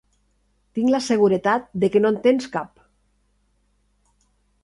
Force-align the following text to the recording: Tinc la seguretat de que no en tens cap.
Tinc 0.77 0.87
la 0.93 1.01
seguretat 1.07 1.67
de 1.83 1.89
que 1.95 2.01
no 2.05 2.11
en 2.13 2.17
tens 2.23 2.49
cap. 2.57 2.83